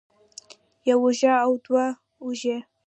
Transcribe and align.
يوه 0.89 1.01
اوږه 1.05 1.33
او 1.45 1.51
دوه 1.63 1.85
اوږې 2.21 2.57